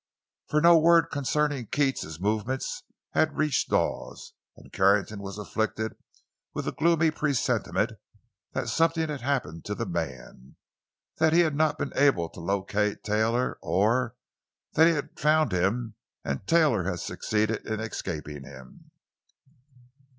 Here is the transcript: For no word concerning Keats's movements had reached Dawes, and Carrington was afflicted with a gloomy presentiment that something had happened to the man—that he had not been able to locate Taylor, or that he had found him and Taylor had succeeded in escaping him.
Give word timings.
For 0.47 0.59
no 0.61 0.79
word 0.79 1.11
concerning 1.11 1.67
Keats's 1.67 2.19
movements 2.19 2.81
had 3.11 3.37
reached 3.37 3.69
Dawes, 3.69 4.33
and 4.57 4.73
Carrington 4.73 5.19
was 5.19 5.37
afflicted 5.37 5.93
with 6.55 6.67
a 6.67 6.71
gloomy 6.71 7.11
presentiment 7.11 7.91
that 8.53 8.67
something 8.67 9.09
had 9.09 9.21
happened 9.21 9.63
to 9.65 9.75
the 9.75 9.85
man—that 9.85 11.33
he 11.33 11.41
had 11.41 11.55
not 11.55 11.77
been 11.77 11.91
able 11.95 12.29
to 12.29 12.39
locate 12.39 13.03
Taylor, 13.03 13.59
or 13.61 14.15
that 14.73 14.87
he 14.87 14.93
had 14.93 15.19
found 15.19 15.51
him 15.51 15.93
and 16.25 16.47
Taylor 16.47 16.85
had 16.85 16.99
succeeded 16.99 17.63
in 17.67 17.79
escaping 17.79 18.43
him. 18.43 18.89